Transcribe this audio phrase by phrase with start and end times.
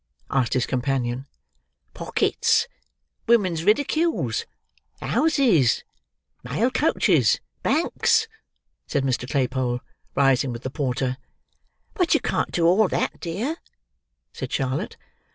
[0.31, 1.27] asked his companion.
[1.93, 2.67] "Pockets,
[3.27, 4.47] women's ridicules,
[4.99, 5.83] houses,
[6.43, 8.27] mail coaches, banks!"
[8.87, 9.29] said Mr.
[9.29, 9.79] Claypole,
[10.15, 11.17] rising with the porter.
[11.93, 13.57] "But you can't do all that, dear,"
[14.33, 14.97] said Charlotte.